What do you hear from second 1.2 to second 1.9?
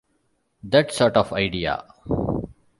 idea.